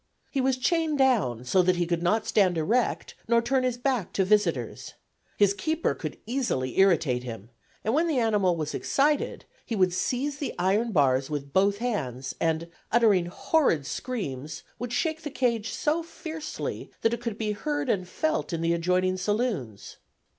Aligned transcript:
He 0.31 0.41
was 0.41 0.57
chained 0.57 0.97
down, 0.97 1.45
so 1.45 1.61
that 1.61 1.75
he 1.75 1.85
could 1.85 2.01
not 2.01 2.25
stand 2.25 2.57
erect, 2.57 3.13
nor 3.27 3.39
turn 3.39 3.63
his 3.63 3.77
back 3.77 4.11
to 4.13 4.25
visitors. 4.25 4.95
His 5.37 5.53
keeper 5.53 5.93
could 5.93 6.17
easily 6.25 6.79
irritate 6.79 7.21
him, 7.21 7.51
and 7.83 7.93
when 7.93 8.07
the 8.07 8.17
animal 8.17 8.55
was 8.55 8.73
excited, 8.73 9.45
he 9.63 9.75
would 9.75 9.93
seize 9.93 10.37
the 10.39 10.55
iron 10.57 10.91
bars 10.91 11.29
with 11.29 11.53
both 11.53 11.77
hands, 11.77 12.33
and, 12.41 12.67
uttering 12.91 13.27
horrid 13.27 13.85
screams, 13.85 14.63
would 14.79 14.91
shake 14.91 15.21
the 15.21 15.29
cage 15.29 15.69
so 15.69 16.01
fiercely 16.01 16.89
that 17.01 17.13
it 17.13 17.21
could 17.21 17.37
be 17.37 17.51
heard 17.51 17.87
and 17.87 18.07
"felt" 18.07 18.51
in 18.51 18.61
the 18.61 18.73
adjoining 18.73 19.17
saloons. 19.17 19.97